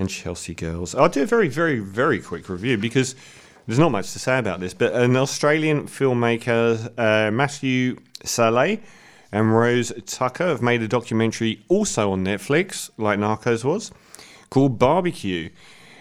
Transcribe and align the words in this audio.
and 0.00 0.08
Chelsea 0.08 0.54
Girls. 0.54 0.94
I'll 0.94 1.08
do 1.08 1.22
a 1.22 1.26
very, 1.26 1.48
very, 1.48 1.78
very 1.78 2.20
quick 2.20 2.48
review 2.48 2.78
because 2.78 3.14
there's 3.66 3.78
not 3.78 3.92
much 3.92 4.12
to 4.12 4.18
say 4.18 4.38
about 4.38 4.58
this. 4.58 4.74
But 4.74 4.94
an 4.94 5.16
Australian 5.16 5.84
filmmaker, 5.84 6.90
uh, 6.98 7.30
Matthew 7.30 7.96
Salleh 8.24 8.80
and 9.30 9.54
Rose 9.54 9.92
Tucker, 10.06 10.46
have 10.46 10.62
made 10.62 10.82
a 10.82 10.88
documentary 10.88 11.64
also 11.68 12.12
on 12.12 12.24
Netflix, 12.24 12.90
like 12.96 13.18
Narcos 13.18 13.62
was, 13.62 13.92
called 14.48 14.78
Barbecue. 14.78 15.50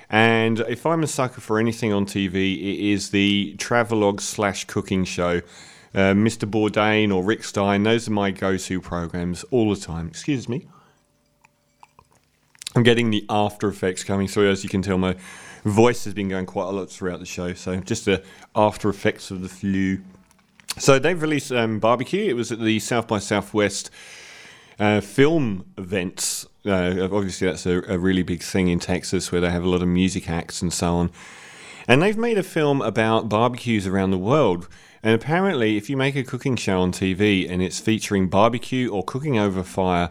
And 0.09 0.61
if 0.61 0.85
I'm 0.85 1.03
a 1.03 1.07
sucker 1.07 1.41
for 1.41 1.59
anything 1.59 1.93
on 1.93 2.05
TV, 2.05 2.55
it 2.57 2.91
is 2.91 3.11
the 3.11 3.55
travelogue 3.59 4.21
slash 4.21 4.65
cooking 4.65 5.03
show. 5.03 5.41
Uh, 5.93 6.13
Mr. 6.13 6.49
Bourdain 6.49 7.13
or 7.13 7.23
Rick 7.23 7.43
Stein, 7.43 7.83
those 7.83 8.07
are 8.07 8.11
my 8.11 8.31
go 8.31 8.57
to 8.57 8.81
programs 8.81 9.43
all 9.51 9.73
the 9.73 9.79
time. 9.79 10.07
Excuse 10.07 10.47
me. 10.47 10.67
I'm 12.79 12.83
getting 12.83 13.09
the 13.09 13.25
after 13.29 13.67
effects 13.67 14.05
coming 14.05 14.25
through. 14.25 14.49
As 14.49 14.63
you 14.63 14.69
can 14.69 14.81
tell, 14.81 14.97
my 14.97 15.17
voice 15.65 16.05
has 16.05 16.13
been 16.13 16.29
going 16.29 16.45
quite 16.45 16.67
a 16.67 16.71
lot 16.71 16.89
throughout 16.89 17.19
the 17.19 17.25
show. 17.25 17.53
So 17.53 17.75
just 17.81 18.05
the 18.05 18.23
after 18.55 18.87
effects 18.87 19.31
of 19.31 19.41
the 19.41 19.49
flu. 19.49 19.99
So 20.77 20.97
they've 20.97 21.21
released 21.21 21.51
um, 21.51 21.79
Barbecue. 21.79 22.29
It 22.29 22.37
was 22.37 22.53
at 22.53 22.61
the 22.61 22.79
South 22.79 23.05
by 23.05 23.19
Southwest 23.19 23.91
uh, 24.79 25.01
film 25.01 25.65
events. 25.77 26.47
Uh, 26.65 27.09
obviously, 27.11 27.47
that's 27.47 27.65
a, 27.65 27.81
a 27.91 27.99
really 27.99 28.23
big 28.23 28.41
thing 28.41 28.69
in 28.69 28.79
Texas 28.79 29.29
where 29.29 29.41
they 29.41 29.49
have 29.49 29.65
a 29.65 29.69
lot 29.69 29.81
of 29.81 29.89
music 29.89 30.29
acts 30.29 30.61
and 30.61 30.71
so 30.71 30.93
on. 30.95 31.11
And 31.85 32.01
they've 32.01 32.15
made 32.15 32.37
a 32.37 32.43
film 32.43 32.81
about 32.81 33.27
barbecues 33.27 33.87
around 33.87 34.11
the 34.11 34.17
world. 34.17 34.69
And 35.03 35.13
apparently, 35.13 35.75
if 35.75 35.89
you 35.89 35.97
make 35.97 36.15
a 36.15 36.23
cooking 36.23 36.55
show 36.55 36.79
on 36.79 36.93
TV 36.93 37.45
and 37.51 37.61
it's 37.61 37.81
featuring 37.81 38.29
barbecue 38.29 38.87
or 38.89 39.03
cooking 39.03 39.37
over 39.37 39.63
fire, 39.63 40.09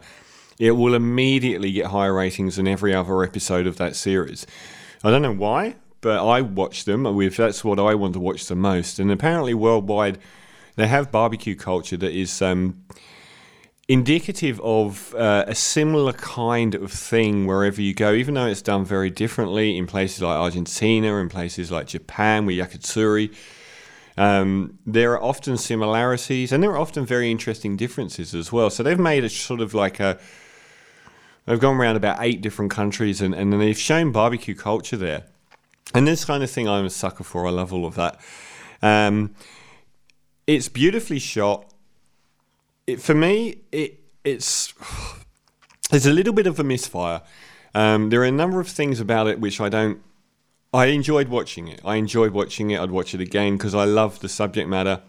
it 0.59 0.71
will 0.71 0.93
immediately 0.93 1.71
get 1.71 1.87
higher 1.87 2.13
ratings 2.13 2.57
than 2.57 2.67
every 2.67 2.93
other 2.93 3.23
episode 3.23 3.65
of 3.65 3.77
that 3.77 3.95
series. 3.95 4.45
I 5.03 5.09
don't 5.09 5.21
know 5.21 5.33
why, 5.33 5.77
but 6.01 6.23
I 6.23 6.41
watch 6.41 6.83
them. 6.83 7.03
With 7.03 7.37
that's 7.37 7.63
what 7.63 7.79
I 7.79 7.95
want 7.95 8.13
to 8.13 8.19
watch 8.19 8.45
the 8.45 8.55
most. 8.55 8.99
And 8.99 9.09
apparently, 9.09 9.53
worldwide, 9.53 10.19
they 10.75 10.87
have 10.87 11.11
barbecue 11.11 11.55
culture 11.55 11.95
that 11.97 12.11
is 12.11 12.41
um, 12.41 12.83
indicative 13.87 14.59
of 14.59 15.15
uh, 15.15 15.45
a 15.47 15.55
similar 15.55 16.11
kind 16.11 16.75
of 16.75 16.91
thing 16.91 17.47
wherever 17.47 17.81
you 17.81 17.93
go. 17.93 18.11
Even 18.11 18.33
though 18.33 18.47
it's 18.47 18.61
done 18.61 18.83
very 18.83 19.09
differently 19.09 19.77
in 19.77 19.87
places 19.87 20.21
like 20.21 20.37
Argentina, 20.37 21.15
in 21.15 21.29
places 21.29 21.71
like 21.71 21.87
Japan 21.87 22.45
with 22.45 22.57
yakitori. 22.57 23.33
Um, 24.17 24.77
there 24.85 25.13
are 25.13 25.23
often 25.23 25.55
similarities 25.55 26.51
and 26.51 26.61
there 26.61 26.71
are 26.71 26.77
often 26.77 27.05
very 27.05 27.31
interesting 27.31 27.77
differences 27.77 28.35
as 28.35 28.51
well. 28.51 28.69
So 28.69 28.83
they've 28.83 28.99
made 28.99 29.23
a 29.23 29.29
sort 29.29 29.61
of 29.61 29.73
like 29.73 30.01
a 30.01 30.19
They've 31.49 31.59
gone 31.59 31.77
around 31.77 31.95
about 31.95 32.17
eight 32.21 32.41
different 32.41 32.69
countries 32.69 33.21
and, 33.21 33.33
and 33.33 33.51
they've 33.51 33.75
shown 33.75 34.11
barbecue 34.11 34.53
culture 34.53 34.95
there. 34.95 35.23
And 35.95 36.07
this 36.07 36.23
kind 36.23 36.43
of 36.43 36.51
thing 36.51 36.69
I'm 36.69 36.85
a 36.85 36.91
sucker 36.91 37.23
for. 37.23 37.47
I 37.47 37.49
love 37.49 37.73
all 37.73 37.87
of 37.87 37.95
that. 37.95 38.21
Um, 38.83 39.33
it's 40.45 40.69
beautifully 40.69 41.17
shot. 41.17 41.73
It, 42.85 43.01
for 43.01 43.15
me, 43.15 43.61
it 43.71 43.99
it's 44.23 44.75
there's 45.89 46.05
a 46.05 46.13
little 46.13 46.33
bit 46.33 46.45
of 46.45 46.59
a 46.59 46.63
misfire. 46.63 47.23
Um, 47.73 48.11
there 48.11 48.21
are 48.21 48.25
a 48.25 48.31
number 48.31 48.59
of 48.59 48.67
things 48.67 48.99
about 48.99 49.25
it 49.25 49.39
which 49.39 49.59
I 49.59 49.69
don't. 49.69 50.03
I 50.71 50.85
enjoyed 50.85 51.29
watching 51.29 51.67
it. 51.67 51.81
I 51.83 51.95
enjoyed 51.95 52.31
watching 52.31 52.69
it. 52.69 52.79
I'd 52.79 52.91
watch 52.91 53.15
it 53.15 53.21
again 53.21 53.57
because 53.57 53.73
I 53.73 53.85
love 53.85 54.19
the 54.19 54.29
subject 54.29 54.69
matter. 54.69 55.01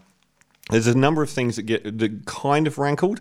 There's 0.71 0.87
a 0.87 0.97
number 0.97 1.23
of 1.23 1.29
things 1.29 1.57
that 1.57 1.65
get 1.65 1.99
that 1.99 2.25
kind 2.25 2.67
of 2.67 2.79
rankled. 2.79 3.21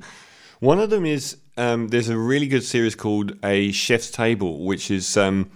One 0.62 0.80
of 0.80 0.90
them 0.90 1.06
is 1.06 1.36
um, 1.60 1.90
there's 1.90 2.10
a 2.10 2.18
really 2.18 2.48
good 2.48 2.64
series 2.64 2.96
called 2.96 3.38
A 3.44 3.72
Chef's 3.72 4.10
Table, 4.10 4.64
which 4.64 4.90
is 4.90 5.18
um, 5.18 5.52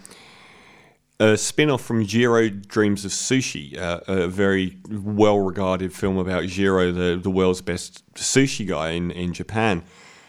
a 1.20 1.38
spin 1.38 1.70
off 1.70 1.82
from 1.82 2.06
Jiro 2.06 2.50
Dreams 2.50 3.06
of 3.06 3.12
Sushi, 3.12 3.78
uh, 3.78 4.02
a 4.08 4.28
very 4.28 4.78
well 4.90 5.40
regarded 5.40 5.94
film 5.94 6.18
about 6.18 6.46
Jiro, 6.48 6.92
the, 6.92 7.18
the 7.22 7.30
world's 7.30 7.62
best 7.62 8.04
sushi 8.16 8.68
guy 8.68 8.92
in, 8.92 9.12
in 9.12 9.32
Japan. 9.32 9.84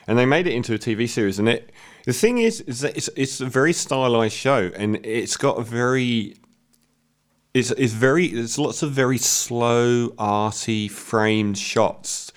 And 0.07 0.17
they 0.17 0.27
made 0.27 0.47
it 0.47 0.53
into 0.53 0.75
a 0.75 0.79
TV 0.79 1.09
series. 1.09 1.41
And 1.41 1.49
it, 1.49 1.73
the 2.05 2.13
thing 2.13 2.39
is, 2.39 2.61
is 2.63 2.81
that 2.81 2.97
it's, 2.97 3.11
it's 3.17 3.41
a 3.41 3.47
very 3.47 3.73
stylized 3.73 4.35
show, 4.35 4.71
and 4.77 5.05
it's 5.05 5.37
got 5.37 5.59
a 5.59 5.63
very 5.63 6.37
it's, 7.53 7.71
it's 7.73 7.93
very 7.93 8.29
there's 8.29 8.59
lots 8.59 8.83
of 8.83 8.91
very 8.91 9.19
slow, 9.19 10.13
arty, 10.19 10.89
framed 10.89 11.57
shots 11.57 12.33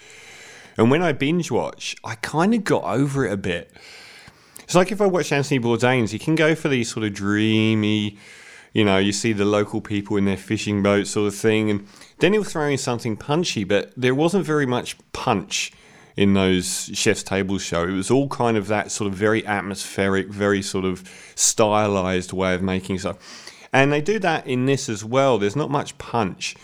and 0.78 0.92
when 0.92 1.02
I 1.02 1.12
binge 1.12 1.52
watch, 1.52 1.96
I 2.04 2.16
kind 2.16 2.54
of 2.54 2.64
got 2.64 2.84
over 2.84 3.26
it 3.26 3.34
a 3.34 3.38
bit. 3.38 3.72
It's 4.64 4.76
like 4.76 4.92
if 4.92 5.02
I 5.02 5.06
watch 5.06 5.32
Anthony 5.32 5.60
Bourdain's, 5.60 6.12
he 6.12 6.20
can 6.20 6.36
go 6.36 6.54
for 6.54 6.68
these 6.68 6.92
sort 6.92 7.06
of 7.06 7.14
dreamy, 7.14 8.18
you 8.74 8.84
know, 8.86 8.98
you 8.98 9.12
see 9.12 9.34
the 9.34 9.46
local 9.46 9.82
people 9.82 10.18
in 10.18 10.26
their 10.26 10.38
fishing 10.38 10.84
boats 10.84 11.12
sort 11.12 11.28
of 11.28 11.36
thing, 11.36 11.72
and 11.72 11.88
then 12.20 12.34
he'll 12.34 12.44
throw 12.44 12.68
in 12.68 12.78
something 12.78 13.18
punchy, 13.18 13.64
but 13.64 13.92
there 13.98 14.14
wasn't 14.14 14.46
very 14.46 14.66
much 14.66 14.98
punch 15.14 15.72
in 16.18 16.34
those 16.34 16.90
chef's 16.94 17.24
table 17.24 17.60
show. 17.60 17.84
It 17.84 17.92
was 17.92 18.12
all 18.12 18.28
kind 18.28 18.58
of 18.58 18.68
that 18.68 18.92
sort 18.92 19.12
of 19.12 19.18
very 19.18 19.46
atmospheric, 19.46 20.28
very 20.28 20.62
sort 20.62 20.84
of 20.84 21.10
stylized 21.36 22.34
way 22.34 22.56
of 22.56 22.62
making 22.62 23.00
stuff. 23.00 23.18
And 23.72 23.94
they 23.94 24.02
do 24.02 24.18
that 24.20 24.48
in 24.48 24.66
this 24.66 24.90
as 24.90 25.06
well. 25.06 25.38
There's 25.38 25.56
not 25.56 25.70
much 25.70 25.98
punch. 25.98 26.56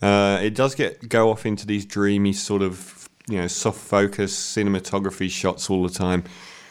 Uh, 0.00 0.38
it 0.42 0.54
does 0.54 0.74
get 0.74 1.08
go 1.08 1.30
off 1.30 1.46
into 1.46 1.66
these 1.66 1.84
dreamy 1.84 2.32
sort 2.32 2.62
of 2.62 3.03
you 3.28 3.38
know 3.38 3.46
soft 3.46 3.78
focus 3.78 4.34
cinematography 4.34 5.30
shots 5.30 5.70
all 5.70 5.82
the 5.82 5.92
time. 5.92 6.24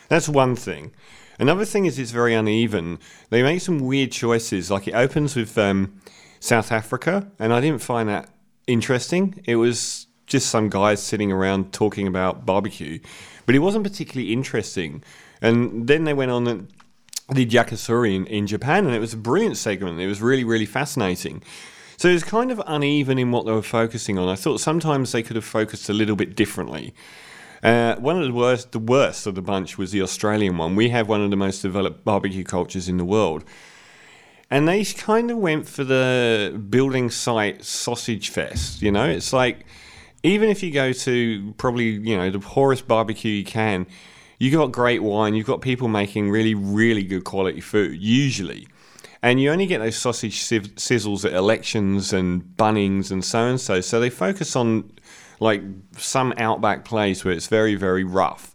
That's 0.09 0.29
one 0.29 0.55
thing. 0.55 0.91
Another 1.39 1.65
thing 1.65 1.85
is 1.85 1.97
it's 1.97 2.11
very 2.11 2.33
uneven. 2.33 2.99
They 3.29 3.41
make 3.41 3.61
some 3.61 3.79
weird 3.79 4.11
choices. 4.11 4.69
Like 4.69 4.87
it 4.87 4.93
opens 4.93 5.35
with 5.35 5.57
um, 5.57 5.99
South 6.39 6.71
Africa, 6.71 7.27
and 7.39 7.53
I 7.53 7.59
didn't 7.61 7.81
find 7.81 8.07
that 8.09 8.29
interesting. 8.67 9.41
It 9.45 9.55
was 9.55 10.07
just 10.27 10.49
some 10.49 10.69
guys 10.69 11.01
sitting 11.01 11.31
around 11.31 11.73
talking 11.73 12.07
about 12.07 12.45
barbecue, 12.45 12.99
but 13.45 13.55
it 13.55 13.59
wasn't 13.59 13.83
particularly 13.83 14.31
interesting. 14.31 15.03
And 15.41 15.87
then 15.87 16.05
they 16.05 16.13
went 16.13 16.31
on 16.31 16.47
and 16.47 16.71
did 17.33 17.53
in, 17.53 18.25
in 18.27 18.47
Japan, 18.47 18.85
and 18.85 18.95
it 18.95 18.99
was 18.99 19.13
a 19.13 19.17
brilliant 19.17 19.57
segment. 19.57 19.99
It 19.99 20.07
was 20.07 20.21
really, 20.21 20.43
really 20.43 20.65
fascinating. 20.65 21.43
So 21.97 22.09
it 22.09 22.13
was 22.13 22.23
kind 22.23 22.51
of 22.51 22.61
uneven 22.65 23.17
in 23.19 23.31
what 23.31 23.45
they 23.45 23.51
were 23.51 23.61
focusing 23.61 24.17
on. 24.17 24.27
I 24.27 24.35
thought 24.35 24.59
sometimes 24.59 25.11
they 25.11 25.23
could 25.23 25.35
have 25.35 25.45
focused 25.45 25.89
a 25.89 25.93
little 25.93 26.15
bit 26.15 26.35
differently. 26.35 26.93
Uh, 27.63 27.95
one 27.95 28.17
of 28.17 28.27
the 28.27 28.33
worst, 28.33 28.73
the 28.73 28.79
worst 28.79 29.25
of 29.25 29.35
the 29.35 29.41
bunch 29.41 29.77
was 29.77 29.91
the 29.91 30.01
Australian 30.01 30.57
one. 30.57 30.75
We 30.75 30.89
have 30.89 31.07
one 31.07 31.21
of 31.21 31.29
the 31.29 31.37
most 31.37 31.61
developed 31.61 32.03
barbecue 32.03 32.43
cultures 32.43 32.89
in 32.89 32.97
the 32.97 33.05
world, 33.05 33.45
and 34.51 34.67
they 34.67 34.83
kind 34.83 35.31
of 35.31 35.37
went 35.37 35.67
for 35.69 35.85
the 35.85 36.61
building 36.69 37.09
site 37.09 37.63
sausage 37.63 38.29
fest. 38.29 38.81
You 38.81 38.91
know, 38.91 39.05
it's 39.05 39.31
like 39.31 39.65
even 40.23 40.49
if 40.49 40.61
you 40.61 40.71
go 40.71 40.91
to 40.91 41.53
probably 41.57 41.91
you 41.91 42.17
know 42.17 42.29
the 42.29 42.39
poorest 42.39 42.85
barbecue 42.85 43.31
you 43.31 43.45
can, 43.45 43.87
you've 44.39 44.53
got 44.53 44.73
great 44.73 45.01
wine, 45.01 45.33
you've 45.33 45.47
got 45.47 45.61
people 45.61 45.87
making 45.87 46.31
really 46.31 46.55
really 46.55 47.03
good 47.03 47.23
quality 47.23 47.61
food 47.61 47.97
usually. 47.97 48.67
And 49.23 49.39
you 49.39 49.51
only 49.51 49.65
get 49.65 49.79
those 49.79 49.95
sausage 49.95 50.41
sizzles 50.41 51.23
at 51.23 51.33
elections 51.33 52.11
and 52.11 52.43
Bunnings 52.57 53.09
and 53.09 53.23
so 53.23 53.47
and 53.47 53.59
so. 53.59 53.79
So 53.79 54.01
they 54.01 54.09
focus 54.09 54.53
on 54.55 54.91
like 55.39 55.61
some 55.97 56.33
outback 56.35 56.83
place 56.83 57.23
where 57.23 57.33
it's 57.33 57.47
very, 57.47 57.75
very 57.75 58.03
rough. 58.03 58.53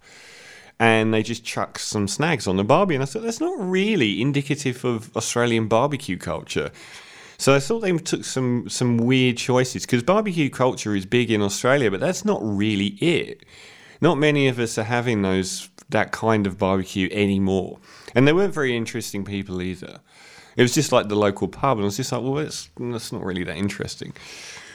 And 0.79 1.13
they 1.13 1.23
just 1.23 1.43
chuck 1.43 1.79
some 1.79 2.07
snags 2.07 2.47
on 2.47 2.59
the 2.59 2.65
barbie. 2.65 2.95
And 2.95 3.03
I 3.03 3.07
thought 3.07 3.23
that's 3.23 3.41
not 3.41 3.59
really 3.59 4.21
indicative 4.21 4.85
of 4.85 5.17
Australian 5.17 5.69
barbecue 5.69 6.19
culture. 6.19 6.71
So 7.39 7.55
I 7.55 7.61
thought 7.61 7.81
they 7.81 7.97
took 7.97 8.25
some 8.25 8.69
some 8.69 8.99
weird 8.99 9.39
choices 9.39 9.87
because 9.87 10.03
barbecue 10.03 10.51
culture 10.51 10.95
is 10.95 11.07
big 11.07 11.31
in 11.31 11.41
Australia, 11.41 11.91
but 11.91 12.01
that's 12.01 12.25
not 12.25 12.41
really 12.43 12.89
it. 13.01 13.45
Not 14.01 14.19
many 14.19 14.49
of 14.49 14.59
us 14.59 14.77
are 14.77 14.85
having 14.85 15.23
those 15.23 15.71
that 15.89 16.11
kind 16.11 16.47
of 16.49 16.59
barbecue 16.59 17.09
anymore, 17.13 17.79
and 18.15 18.27
they 18.27 18.33
weren't 18.33 18.53
very 18.53 18.77
interesting 18.77 19.25
people 19.25 19.63
either. 19.63 20.01
It 20.59 20.63
was 20.63 20.75
just 20.75 20.91
like 20.91 21.09
the 21.09 21.15
local 21.15 21.47
pub, 21.47 21.79
and 21.79 21.85
I 21.85 21.87
was 21.87 21.97
just 21.97 22.11
like, 22.11 22.21
well, 22.21 22.35
that's 22.35 22.69
that's 22.81 23.13
not 23.13 23.25
really 23.25 23.45
that 23.45 23.57
interesting. 23.57 24.13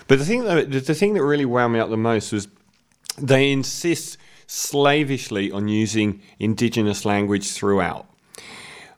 But 0.08 0.18
the 0.18 0.26
thing 0.26 0.46
that 0.46 0.72
the 0.72 0.96
thing 0.96 1.14
that 1.16 1.24
really 1.24 1.44
wound 1.44 1.74
me 1.74 1.80
up 1.80 1.90
the 1.90 1.98
most 1.98 2.32
was 2.32 2.48
they 3.18 3.52
insist 3.52 4.18
slavishly 4.48 5.52
on 5.52 5.68
using 5.68 6.22
indigenous 6.40 7.04
language 7.04 7.52
throughout. 7.52 8.06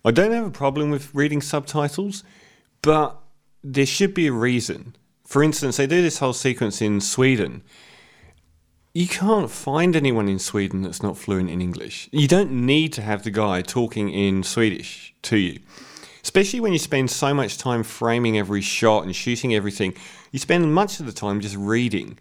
I 0.05 0.11
don't 0.11 0.31
have 0.31 0.45
a 0.45 0.51
problem 0.51 0.91
with 0.91 1.13
reading 1.15 1.41
subtitles, 1.41 2.23
but 2.83 3.19
there 3.63 3.87
should 3.87 4.13
be 4.13 4.27
a 4.27 4.31
reason. 4.31 4.95
For 5.25 5.41
instance, 5.41 5.77
they 5.77 5.87
do 5.87 6.03
this 6.03 6.19
whole 6.19 6.33
sequence 6.33 6.83
in 6.83 7.01
Sweden. 7.01 7.63
You 8.93 9.07
can't 9.07 9.49
find 9.49 9.95
anyone 9.95 10.29
in 10.29 10.37
Sweden 10.37 10.83
that's 10.83 11.01
not 11.01 11.17
fluent 11.17 11.49
in 11.49 11.61
English. 11.61 12.09
You 12.11 12.27
don't 12.27 12.51
need 12.51 12.93
to 12.93 13.01
have 13.01 13.23
the 13.23 13.31
guy 13.31 13.63
talking 13.63 14.09
in 14.09 14.43
Swedish 14.43 15.15
to 15.23 15.37
you 15.37 15.61
especially 16.25 16.59
when 16.59 16.73
you 16.73 16.79
spend 16.79 17.11
so 17.11 17.35
much 17.35 17.55
time 17.55 17.83
framing 17.83 18.35
every 18.35 18.59
shot 18.59 19.03
and 19.03 19.15
shooting 19.15 19.53
everything. 19.53 19.93
You 20.31 20.39
spend 20.39 20.73
much 20.73 20.99
of 20.99 21.05
the 21.05 21.11
time 21.11 21.39
just 21.39 21.55
reading. 21.55 22.17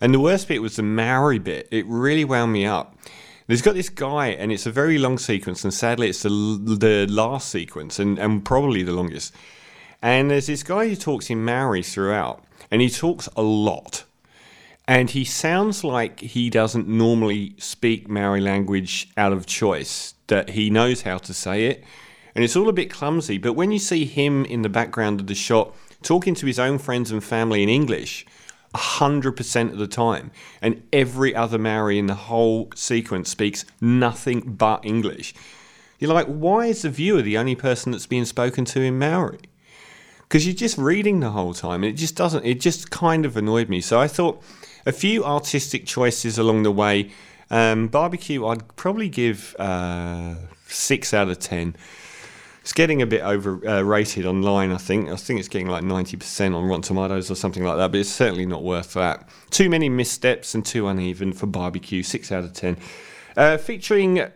And 0.00 0.14
the 0.14 0.20
worst 0.20 0.48
bit 0.48 0.62
was 0.62 0.76
the 0.76 0.82
Maori 0.82 1.38
bit. 1.38 1.68
It 1.70 1.84
really 1.86 2.24
wound 2.24 2.50
me 2.50 2.64
up. 2.64 2.96
There's 3.46 3.60
got 3.60 3.74
this 3.74 3.90
guy, 3.90 4.28
and 4.28 4.50
it's 4.50 4.64
a 4.64 4.70
very 4.70 4.96
long 4.96 5.18
sequence, 5.18 5.64
and 5.64 5.74
sadly, 5.74 6.08
it's 6.08 6.22
the, 6.22 6.30
the 6.30 7.06
last 7.10 7.50
sequence, 7.50 7.98
and, 7.98 8.18
and 8.18 8.42
probably 8.42 8.82
the 8.84 8.92
longest. 8.92 9.34
And 10.00 10.30
there's 10.30 10.46
this 10.46 10.62
guy 10.62 10.88
who 10.88 10.96
talks 10.96 11.28
in 11.28 11.44
Maori 11.44 11.82
throughout, 11.82 12.42
and 12.70 12.80
he 12.80 12.88
talks 12.88 13.28
a 13.36 13.42
lot. 13.42 14.04
And 14.88 15.10
he 15.10 15.26
sounds 15.26 15.84
like 15.84 16.20
he 16.20 16.48
doesn't 16.48 16.88
normally 16.88 17.54
speak 17.58 18.08
Maori 18.08 18.40
language 18.40 19.10
out 19.18 19.34
of 19.34 19.44
choice, 19.44 20.14
that 20.28 20.50
he 20.50 20.70
knows 20.70 21.02
how 21.02 21.18
to 21.18 21.34
say 21.34 21.66
it. 21.66 21.84
And 22.34 22.44
it's 22.44 22.56
all 22.56 22.68
a 22.68 22.72
bit 22.72 22.90
clumsy, 22.90 23.38
but 23.38 23.52
when 23.52 23.72
you 23.72 23.78
see 23.78 24.04
him 24.04 24.44
in 24.44 24.62
the 24.62 24.68
background 24.68 25.20
of 25.20 25.26
the 25.26 25.34
shot 25.34 25.74
talking 26.02 26.34
to 26.34 26.46
his 26.46 26.58
own 26.58 26.78
friends 26.78 27.10
and 27.10 27.22
family 27.22 27.62
in 27.62 27.68
English, 27.68 28.26
100% 28.74 29.70
of 29.70 29.78
the 29.78 29.86
time. 29.86 30.30
And 30.60 30.82
every 30.92 31.34
other 31.34 31.58
Maori 31.58 31.98
in 31.98 32.06
the 32.06 32.14
whole 32.14 32.70
sequence 32.74 33.30
speaks 33.30 33.64
nothing 33.80 34.40
but 34.40 34.84
English. 34.84 35.34
You're 35.98 36.12
like, 36.12 36.26
why 36.26 36.66
is 36.66 36.82
the 36.82 36.90
viewer 36.90 37.22
the 37.22 37.38
only 37.38 37.54
person 37.54 37.92
that's 37.92 38.06
being 38.06 38.24
spoken 38.24 38.64
to 38.66 38.80
in 38.80 38.98
Maori? 38.98 39.40
Because 40.22 40.46
you're 40.46 40.54
just 40.54 40.78
reading 40.78 41.20
the 41.20 41.30
whole 41.30 41.54
time. 41.54 41.84
And 41.84 41.92
it 41.92 41.96
just 41.96 42.16
doesn't, 42.16 42.44
it 42.44 42.60
just 42.60 42.90
kind 42.90 43.24
of 43.26 43.36
annoyed 43.36 43.68
me. 43.68 43.80
So 43.80 44.00
I 44.00 44.08
thought 44.08 44.42
a 44.86 44.92
few 44.92 45.24
artistic 45.24 45.86
choices 45.86 46.38
along 46.38 46.62
the 46.62 46.72
way. 46.72 47.10
Um, 47.50 47.88
barbecue, 47.88 48.46
I'd 48.46 48.76
probably 48.76 49.10
give 49.10 49.54
uh, 49.58 50.34
6 50.66 51.14
out 51.14 51.28
of 51.28 51.38
10. 51.38 51.76
It's 52.62 52.72
getting 52.72 53.02
a 53.02 53.06
bit 53.06 53.22
overrated 53.22 54.24
uh, 54.24 54.30
online, 54.30 54.70
I 54.70 54.78
think. 54.78 55.08
I 55.10 55.16
think 55.16 55.40
it's 55.40 55.48
getting 55.48 55.66
like 55.66 55.82
90% 55.82 56.54
on 56.54 56.64
Rotten 56.64 56.82
Tomatoes 56.82 57.28
or 57.28 57.34
something 57.34 57.64
like 57.64 57.76
that, 57.76 57.90
but 57.90 58.00
it's 58.00 58.08
certainly 58.08 58.46
not 58.46 58.62
worth 58.62 58.94
that. 58.94 59.28
Too 59.50 59.68
many 59.68 59.88
missteps 59.88 60.54
and 60.54 60.64
too 60.64 60.86
uneven 60.86 61.32
for 61.32 61.46
barbecue, 61.46 62.04
6 62.04 62.30
out 62.30 62.44
of 62.44 62.52
10. 62.52 62.76
Uh, 63.36 63.56
featuring 63.56 64.30